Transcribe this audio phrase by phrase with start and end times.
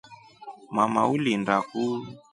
[0.75, 1.83] Mama ulinda ku.